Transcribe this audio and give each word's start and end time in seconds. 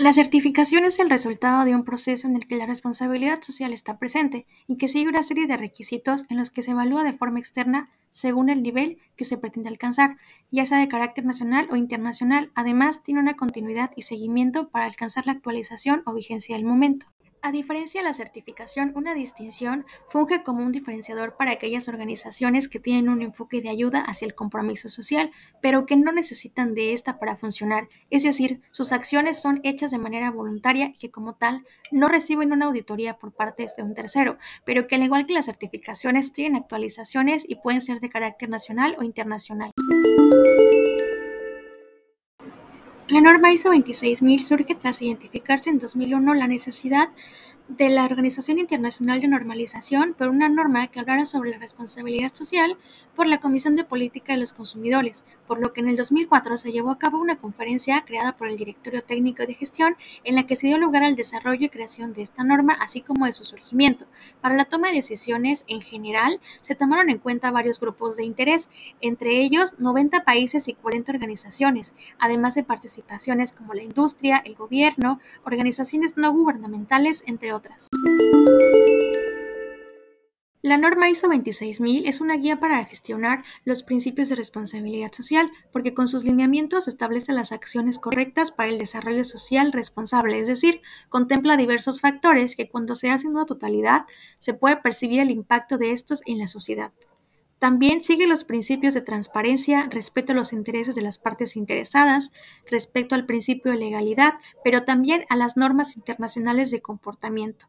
La 0.00 0.14
certificación 0.14 0.86
es 0.86 0.98
el 0.98 1.10
resultado 1.10 1.66
de 1.66 1.74
un 1.74 1.84
proceso 1.84 2.26
en 2.26 2.34
el 2.34 2.46
que 2.46 2.56
la 2.56 2.64
responsabilidad 2.64 3.42
social 3.42 3.74
está 3.74 3.98
presente 3.98 4.46
y 4.66 4.78
que 4.78 4.88
sigue 4.88 5.10
una 5.10 5.22
serie 5.22 5.46
de 5.46 5.58
requisitos 5.58 6.24
en 6.30 6.38
los 6.38 6.48
que 6.48 6.62
se 6.62 6.70
evalúa 6.70 7.04
de 7.04 7.12
forma 7.12 7.38
externa 7.38 7.90
según 8.08 8.48
el 8.48 8.62
nivel 8.62 8.96
que 9.16 9.26
se 9.26 9.36
pretende 9.36 9.68
alcanzar, 9.68 10.16
ya 10.50 10.64
sea 10.64 10.78
de 10.78 10.88
carácter 10.88 11.26
nacional 11.26 11.68
o 11.70 11.76
internacional. 11.76 12.50
Además, 12.54 13.02
tiene 13.02 13.20
una 13.20 13.36
continuidad 13.36 13.90
y 13.94 14.00
seguimiento 14.00 14.70
para 14.70 14.86
alcanzar 14.86 15.26
la 15.26 15.32
actualización 15.32 16.02
o 16.06 16.14
vigencia 16.14 16.56
del 16.56 16.64
momento. 16.64 17.04
A 17.42 17.52
diferencia 17.52 18.02
de 18.02 18.06
la 18.06 18.12
certificación, 18.12 18.92
una 18.94 19.14
distinción 19.14 19.86
funge 20.08 20.42
como 20.42 20.62
un 20.62 20.72
diferenciador 20.72 21.36
para 21.38 21.52
aquellas 21.52 21.88
organizaciones 21.88 22.68
que 22.68 22.80
tienen 22.80 23.08
un 23.08 23.22
enfoque 23.22 23.62
de 23.62 23.70
ayuda 23.70 24.00
hacia 24.00 24.26
el 24.26 24.34
compromiso 24.34 24.90
social, 24.90 25.30
pero 25.62 25.86
que 25.86 25.96
no 25.96 26.12
necesitan 26.12 26.74
de 26.74 26.92
esta 26.92 27.18
para 27.18 27.36
funcionar, 27.36 27.88
es 28.10 28.24
decir, 28.24 28.60
sus 28.70 28.92
acciones 28.92 29.40
son 29.40 29.60
hechas 29.62 29.90
de 29.90 29.98
manera 29.98 30.30
voluntaria 30.30 30.92
y 30.94 30.98
que 30.98 31.10
como 31.10 31.34
tal 31.34 31.64
no 31.90 32.08
reciben 32.08 32.52
una 32.52 32.66
auditoría 32.66 33.18
por 33.18 33.32
parte 33.32 33.66
de 33.74 33.82
un 33.82 33.94
tercero, 33.94 34.36
pero 34.66 34.86
que 34.86 34.96
al 34.96 35.02
igual 35.02 35.24
que 35.24 35.32
las 35.32 35.46
certificaciones 35.46 36.34
tienen 36.34 36.56
actualizaciones 36.56 37.44
y 37.48 37.56
pueden 37.56 37.80
ser 37.80 38.00
de 38.00 38.10
carácter 38.10 38.50
nacional 38.50 38.96
o 38.98 39.02
internacional. 39.02 39.70
Norma 43.30 43.52
ISO 43.52 43.72
26000 43.72 44.44
surge 44.44 44.74
tras 44.74 45.00
identificarse 45.02 45.70
en 45.70 45.78
2001 45.78 46.34
la 46.34 46.48
necesidad 46.48 47.10
de 47.76 47.88
la 47.88 48.04
Organización 48.04 48.58
Internacional 48.58 49.20
de 49.20 49.28
Normalización 49.28 50.14
por 50.14 50.28
una 50.28 50.48
norma 50.48 50.88
que 50.88 50.98
hablara 50.98 51.24
sobre 51.24 51.50
la 51.50 51.58
responsabilidad 51.58 52.34
social 52.34 52.76
por 53.14 53.28
la 53.28 53.38
Comisión 53.38 53.76
de 53.76 53.84
Política 53.84 54.32
de 54.32 54.40
los 54.40 54.52
Consumidores, 54.52 55.24
por 55.46 55.60
lo 55.60 55.72
que 55.72 55.80
en 55.80 55.88
el 55.88 55.96
2004 55.96 56.56
se 56.56 56.72
llevó 56.72 56.90
a 56.90 56.98
cabo 56.98 57.20
una 57.20 57.36
conferencia 57.36 58.00
creada 58.04 58.36
por 58.36 58.48
el 58.48 58.56
Directorio 58.56 59.04
Técnico 59.04 59.46
de 59.46 59.54
Gestión 59.54 59.96
en 60.24 60.34
la 60.34 60.48
que 60.48 60.56
se 60.56 60.66
dio 60.66 60.78
lugar 60.78 61.04
al 61.04 61.14
desarrollo 61.14 61.66
y 61.66 61.68
creación 61.68 62.12
de 62.12 62.22
esta 62.22 62.42
norma, 62.42 62.76
así 62.80 63.02
como 63.02 63.26
de 63.26 63.32
su 63.32 63.44
surgimiento. 63.44 64.06
Para 64.40 64.56
la 64.56 64.64
toma 64.64 64.88
de 64.88 64.96
decisiones 64.96 65.64
en 65.68 65.80
general 65.80 66.40
se 66.62 66.74
tomaron 66.74 67.08
en 67.08 67.18
cuenta 67.18 67.52
varios 67.52 67.78
grupos 67.78 68.16
de 68.16 68.24
interés, 68.24 68.68
entre 69.00 69.38
ellos 69.38 69.74
90 69.78 70.24
países 70.24 70.66
y 70.66 70.74
40 70.74 71.12
organizaciones, 71.12 71.94
además 72.18 72.56
de 72.56 72.64
participaciones 72.64 73.52
como 73.52 73.74
la 73.74 73.84
industria, 73.84 74.42
el 74.44 74.56
gobierno, 74.56 75.20
organizaciones 75.44 76.16
no 76.16 76.32
gubernamentales, 76.32 77.22
entre 77.26 77.52
otros 77.52 77.59
la 80.62 80.76
norma 80.76 81.08
ISO 81.08 81.26
26000 81.26 82.06
es 82.06 82.20
una 82.20 82.36
guía 82.36 82.60
para 82.60 82.84
gestionar 82.84 83.44
los 83.64 83.82
principios 83.82 84.28
de 84.28 84.36
responsabilidad 84.36 85.10
social, 85.10 85.50
porque 85.72 85.94
con 85.94 86.06
sus 86.06 86.22
lineamientos 86.22 86.86
establece 86.86 87.32
las 87.32 87.50
acciones 87.50 87.98
correctas 87.98 88.50
para 88.50 88.68
el 88.68 88.78
desarrollo 88.78 89.24
social 89.24 89.72
responsable, 89.72 90.38
es 90.38 90.48
decir, 90.48 90.82
contempla 91.08 91.56
diversos 91.56 92.02
factores 92.02 92.56
que 92.56 92.68
cuando 92.68 92.94
se 92.94 93.10
hacen 93.10 93.30
una 93.30 93.46
totalidad 93.46 94.04
se 94.38 94.52
puede 94.52 94.76
percibir 94.76 95.20
el 95.20 95.30
impacto 95.30 95.78
de 95.78 95.92
estos 95.92 96.20
en 96.26 96.38
la 96.38 96.46
sociedad. 96.46 96.92
También 97.60 98.02
sigue 98.02 98.26
los 98.26 98.44
principios 98.44 98.94
de 98.94 99.02
transparencia, 99.02 99.86
respeto 99.90 100.32
a 100.32 100.34
los 100.34 100.54
intereses 100.54 100.94
de 100.94 101.02
las 101.02 101.18
partes 101.18 101.56
interesadas, 101.56 102.32
respeto 102.70 103.14
al 103.14 103.26
principio 103.26 103.70
de 103.70 103.76
legalidad, 103.76 104.32
pero 104.64 104.84
también 104.84 105.26
a 105.28 105.36
las 105.36 105.58
normas 105.58 105.94
internacionales 105.94 106.70
de 106.70 106.80
comportamiento, 106.80 107.66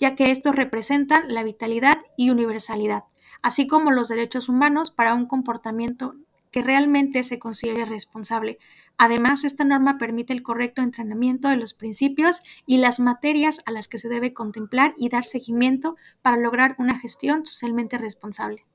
ya 0.00 0.16
que 0.16 0.32
estos 0.32 0.56
representan 0.56 1.32
la 1.32 1.44
vitalidad 1.44 1.98
y 2.16 2.30
universalidad, 2.30 3.04
así 3.40 3.68
como 3.68 3.92
los 3.92 4.08
derechos 4.08 4.48
humanos 4.48 4.90
para 4.90 5.14
un 5.14 5.26
comportamiento 5.26 6.16
que 6.50 6.62
realmente 6.62 7.22
se 7.22 7.38
considere 7.38 7.84
responsable. 7.84 8.58
Además, 8.98 9.44
esta 9.44 9.62
norma 9.62 9.96
permite 9.96 10.32
el 10.32 10.42
correcto 10.42 10.82
entrenamiento 10.82 11.46
de 11.46 11.56
los 11.56 11.72
principios 11.72 12.42
y 12.66 12.78
las 12.78 12.98
materias 12.98 13.60
a 13.64 13.70
las 13.70 13.86
que 13.86 13.98
se 13.98 14.08
debe 14.08 14.34
contemplar 14.34 14.92
y 14.96 15.08
dar 15.08 15.24
seguimiento 15.24 15.94
para 16.20 16.36
lograr 16.36 16.74
una 16.78 16.98
gestión 16.98 17.46
socialmente 17.46 17.96
responsable. 17.96 18.66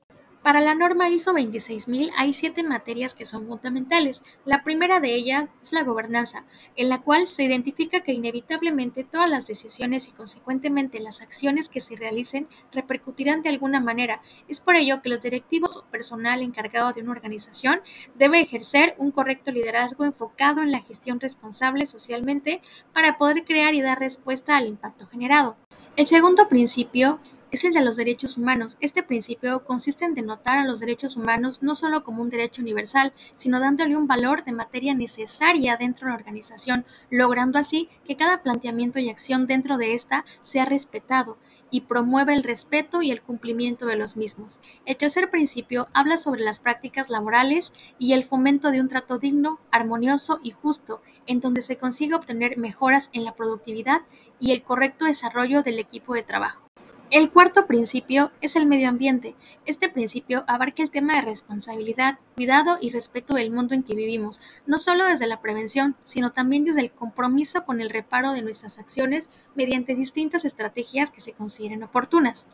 Para 0.46 0.60
la 0.60 0.76
norma 0.76 1.08
ISO 1.08 1.32
26000 1.32 2.12
hay 2.16 2.32
siete 2.32 2.62
materias 2.62 3.14
que 3.14 3.26
son 3.26 3.48
fundamentales. 3.48 4.22
La 4.44 4.62
primera 4.62 5.00
de 5.00 5.12
ellas 5.12 5.48
es 5.60 5.72
la 5.72 5.82
gobernanza, 5.82 6.44
en 6.76 6.88
la 6.88 7.02
cual 7.02 7.26
se 7.26 7.42
identifica 7.42 8.04
que 8.04 8.12
inevitablemente 8.12 9.02
todas 9.02 9.28
las 9.28 9.48
decisiones 9.48 10.06
y 10.06 10.12
consecuentemente 10.12 11.00
las 11.00 11.20
acciones 11.20 11.68
que 11.68 11.80
se 11.80 11.96
realicen 11.96 12.46
repercutirán 12.70 13.42
de 13.42 13.48
alguna 13.48 13.80
manera. 13.80 14.22
Es 14.46 14.60
por 14.60 14.76
ello 14.76 15.02
que 15.02 15.08
los 15.08 15.22
directivos 15.22 15.78
o 15.78 15.84
personal 15.86 16.40
encargado 16.42 16.92
de 16.92 17.02
una 17.02 17.10
organización 17.10 17.80
debe 18.14 18.38
ejercer 18.38 18.94
un 18.98 19.10
correcto 19.10 19.50
liderazgo 19.50 20.04
enfocado 20.04 20.62
en 20.62 20.70
la 20.70 20.80
gestión 20.80 21.18
responsable 21.18 21.86
socialmente 21.86 22.62
para 22.92 23.18
poder 23.18 23.44
crear 23.44 23.74
y 23.74 23.82
dar 23.82 23.98
respuesta 23.98 24.56
al 24.56 24.68
impacto 24.68 25.08
generado. 25.08 25.56
El 25.96 26.06
segundo 26.06 26.46
principio 26.46 27.18
es 27.50 27.64
el 27.64 27.72
de 27.72 27.84
los 27.84 27.96
derechos 27.96 28.36
humanos. 28.36 28.76
Este 28.80 29.02
principio 29.02 29.64
consiste 29.64 30.04
en 30.04 30.14
denotar 30.14 30.58
a 30.58 30.64
los 30.64 30.80
derechos 30.80 31.16
humanos 31.16 31.62
no 31.62 31.74
solo 31.74 32.04
como 32.04 32.22
un 32.22 32.30
derecho 32.30 32.62
universal, 32.62 33.12
sino 33.36 33.60
dándole 33.60 33.96
un 33.96 34.06
valor 34.06 34.44
de 34.44 34.52
materia 34.52 34.94
necesaria 34.94 35.76
dentro 35.76 36.06
de 36.06 36.12
la 36.12 36.18
organización, 36.18 36.84
logrando 37.10 37.58
así 37.58 37.88
que 38.04 38.16
cada 38.16 38.42
planteamiento 38.42 38.98
y 38.98 39.08
acción 39.08 39.46
dentro 39.46 39.78
de 39.78 39.94
ésta 39.94 40.24
sea 40.42 40.64
respetado 40.64 41.38
y 41.70 41.82
promueva 41.82 42.32
el 42.32 42.44
respeto 42.44 43.02
y 43.02 43.10
el 43.10 43.22
cumplimiento 43.22 43.86
de 43.86 43.96
los 43.96 44.16
mismos. 44.16 44.60
El 44.84 44.96
tercer 44.96 45.30
principio 45.30 45.88
habla 45.92 46.16
sobre 46.16 46.42
las 46.42 46.58
prácticas 46.58 47.10
laborales 47.10 47.72
y 47.98 48.12
el 48.12 48.24
fomento 48.24 48.70
de 48.70 48.80
un 48.80 48.88
trato 48.88 49.18
digno, 49.18 49.60
armonioso 49.70 50.38
y 50.42 50.50
justo, 50.50 51.00
en 51.26 51.40
donde 51.40 51.62
se 51.62 51.76
consiga 51.76 52.16
obtener 52.16 52.56
mejoras 52.56 53.10
en 53.12 53.24
la 53.24 53.34
productividad 53.34 54.02
y 54.38 54.52
el 54.52 54.62
correcto 54.62 55.06
desarrollo 55.06 55.62
del 55.62 55.78
equipo 55.78 56.14
de 56.14 56.22
trabajo. 56.22 56.65
El 57.08 57.30
cuarto 57.30 57.68
principio 57.68 58.32
es 58.40 58.56
el 58.56 58.66
medio 58.66 58.88
ambiente. 58.88 59.36
Este 59.64 59.88
principio 59.88 60.42
abarca 60.48 60.82
el 60.82 60.90
tema 60.90 61.14
de 61.14 61.20
responsabilidad, 61.20 62.18
cuidado 62.34 62.78
y 62.80 62.90
respeto 62.90 63.34
del 63.34 63.52
mundo 63.52 63.74
en 63.74 63.84
que 63.84 63.94
vivimos, 63.94 64.40
no 64.66 64.76
solo 64.78 65.04
desde 65.04 65.28
la 65.28 65.40
prevención, 65.40 65.94
sino 66.02 66.32
también 66.32 66.64
desde 66.64 66.80
el 66.80 66.90
compromiso 66.90 67.64
con 67.64 67.80
el 67.80 67.90
reparo 67.90 68.32
de 68.32 68.42
nuestras 68.42 68.80
acciones 68.80 69.30
mediante 69.54 69.94
distintas 69.94 70.44
estrategias 70.44 71.10
que 71.10 71.20
se 71.20 71.32
consideren 71.32 71.84
oportunas. 71.84 72.46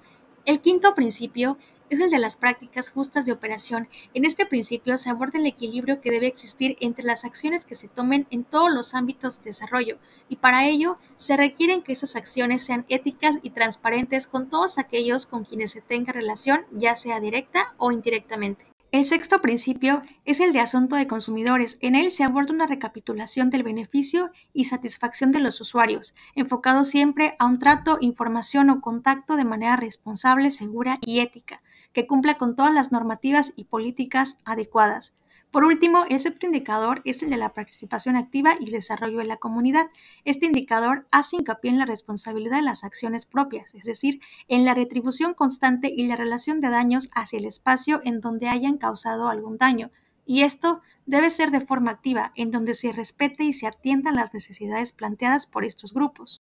El 0.45 0.61
quinto 0.61 0.95
principio 0.95 1.57
es 1.95 2.01
el 2.01 2.11
de 2.11 2.19
las 2.19 2.37
prácticas 2.37 2.91
justas 2.91 3.27
de 3.27 3.33
operación. 3.33 3.89
En 4.15 4.25
este 4.25 4.47
principio 4.47 4.97
se 4.97 5.11
aborda 5.11 5.39
el 5.39 5.47
equilibrio 5.47 6.01
que 6.01 6.11
debe 6.11 6.27
existir 6.27 6.77
entre 6.81 7.05
las 7.05 7.25
acciones 7.25 7.65
que 7.65 7.75
se 7.75 7.89
tomen 7.89 8.27
en 8.31 8.45
todos 8.45 8.73
los 8.73 8.95
ámbitos 8.95 9.39
de 9.39 9.51
desarrollo 9.51 9.99
y 10.29 10.37
para 10.37 10.67
ello 10.67 10.99
se 11.19 11.37
requieren 11.37 11.83
que 11.83 11.93
esas 11.93 12.17
acciones 12.17 12.65
sean 12.65 12.87
éticas 12.89 13.37
y 13.43 13.51
transparentes 13.51 14.27
con 14.27 14.49
todos 14.49 14.79
aquellos 14.79 15.27
con 15.27 15.45
quienes 15.45 15.73
se 15.73 15.83
tenga 15.83 16.13
relación, 16.13 16.65
ya 16.73 16.95
sea 16.95 17.21
directa 17.21 17.75
o 17.77 17.93
indirectamente. 17.93 18.73
El 18.93 19.07
sexto 19.07 19.41
principio 19.41 20.03
es 20.27 20.39
el 20.41 20.53
de 20.53 20.61
asunto 20.61 20.97
de 20.97 21.07
consumidores. 21.07 21.79
En 21.81 21.95
él 21.95 22.11
se 22.11 22.25
aborda 22.25 22.53
una 22.53 22.67
recapitulación 22.67 23.49
del 23.49 23.63
beneficio 23.63 24.31
y 24.53 24.67
satisfacción 24.67 25.33
de 25.33 25.41
los 25.41 25.59
usuarios, 25.63 26.15
enfocado 26.35 26.85
siempre 26.85 27.35
a 27.39 27.47
un 27.47 27.59
trato, 27.59 27.97
información 28.03 28.69
o 28.69 28.83
contacto 28.83 29.37
de 29.37 29.47
manera 29.47 29.77
responsable, 29.77 30.51
segura 30.51 30.99
y 31.07 31.21
ética, 31.21 31.62
que 31.93 32.07
cumpla 32.07 32.39
con 32.39 32.57
todas 32.57 32.75
las 32.75 32.93
normativas 32.93 33.53
y 33.57 33.65
políticas 33.65 34.37
adecuadas. 34.45 35.15
Por 35.53 35.65
último, 35.65 36.07
el 36.09 36.19
séptimo 36.19 36.49
indicador 36.49 37.03
es 37.05 37.23
el 37.23 37.29
de 37.29 37.37
la 37.37 37.53
participación 37.53 38.17
activa 38.17 38.55
y 38.59 38.71
desarrollo 38.71 39.19
de 39.19 39.27
la 39.27 39.37
comunidad. 39.37 39.91
Este 40.25 40.47
indicador 40.47 41.07
hace 41.11 41.37
hincapié 41.37 41.71
en 41.71 41.79
la 41.79 41.85
responsabilidad 41.85 42.57
de 42.57 42.63
las 42.63 42.85
acciones 42.85 43.27
propias, 43.27 43.75
es 43.75 43.85
decir, 43.85 44.23
en 44.49 44.65
la 44.65 44.73
retribución 44.73 45.35
constante 45.35 45.93
y 45.95 46.07
la 46.07 46.17
relación 46.17 46.63
de 46.63 46.71
daños 46.71 47.11
hacia 47.15 47.39
el 47.39 47.45
espacio 47.45 48.01
en 48.03 48.23
donde 48.23 48.49
hayan 48.49 48.79
causado 48.79 49.29
algún 49.29 49.59
daño. 49.59 49.91
Y 50.25 50.41
esto 50.41 50.81
debe 51.05 51.29
ser 51.29 51.51
de 51.51 51.61
forma 51.61 51.91
activa, 51.91 52.33
en 52.35 52.51
donde 52.51 52.73
se 52.73 52.91
respete 52.91 53.45
y 53.45 53.53
se 53.53 53.67
atiendan 53.67 54.15
las 54.15 54.33
necesidades 54.33 54.93
planteadas 54.93 55.47
por 55.47 55.67
estos 55.67 55.93
grupos. 55.93 56.39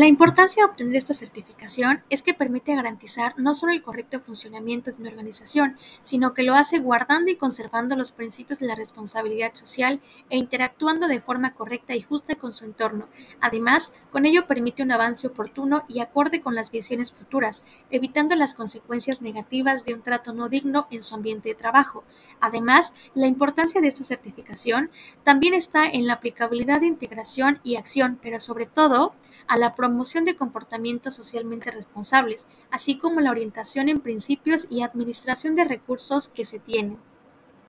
La 0.00 0.06
importancia 0.06 0.62
de 0.62 0.70
obtener 0.70 0.96
esta 0.96 1.12
certificación 1.12 2.02
es 2.08 2.22
que 2.22 2.32
permite 2.32 2.74
garantizar 2.74 3.34
no 3.36 3.52
solo 3.52 3.72
el 3.72 3.82
correcto 3.82 4.18
funcionamiento 4.18 4.90
de 4.90 4.96
una 4.96 5.10
organización, 5.10 5.76
sino 6.02 6.32
que 6.32 6.42
lo 6.42 6.54
hace 6.54 6.78
guardando 6.78 7.30
y 7.30 7.36
conservando 7.36 7.94
los 7.96 8.10
principios 8.10 8.60
de 8.60 8.66
la 8.66 8.74
responsabilidad 8.74 9.52
social 9.52 10.00
e 10.30 10.38
interactuando 10.38 11.06
de 11.06 11.20
forma 11.20 11.52
correcta 11.52 11.94
y 11.94 12.00
justa 12.00 12.34
con 12.36 12.54
su 12.54 12.64
entorno. 12.64 13.08
Además, 13.42 13.92
con 14.10 14.24
ello 14.24 14.46
permite 14.46 14.82
un 14.82 14.90
avance 14.90 15.26
oportuno 15.26 15.84
y 15.86 16.00
acorde 16.00 16.40
con 16.40 16.54
las 16.54 16.70
visiones 16.70 17.12
futuras, 17.12 17.62
evitando 17.90 18.34
las 18.36 18.54
consecuencias 18.54 19.20
negativas 19.20 19.84
de 19.84 19.92
un 19.92 20.00
trato 20.00 20.32
no 20.32 20.48
digno 20.48 20.86
en 20.90 21.02
su 21.02 21.14
ambiente 21.14 21.50
de 21.50 21.54
trabajo. 21.56 22.04
Además, 22.40 22.94
la 23.14 23.26
importancia 23.26 23.82
de 23.82 23.88
esta 23.88 24.02
certificación 24.04 24.90
también 25.24 25.52
está 25.52 25.84
en 25.84 26.06
la 26.06 26.14
aplicabilidad 26.14 26.80
de 26.80 26.86
integración 26.86 27.60
y 27.64 27.76
acción, 27.76 28.18
pero 28.22 28.40
sobre 28.40 28.64
todo 28.64 29.12
a 29.46 29.58
la 29.58 29.74
promoción 29.90 30.22
de 30.22 30.36
comportamientos 30.36 31.14
socialmente 31.14 31.72
responsables, 31.72 32.46
así 32.70 32.96
como 32.96 33.20
la 33.20 33.32
orientación 33.32 33.88
en 33.88 33.98
principios 33.98 34.68
y 34.70 34.82
administración 34.82 35.56
de 35.56 35.64
recursos 35.64 36.28
que 36.28 36.44
se 36.44 36.60
tienen. 36.60 37.09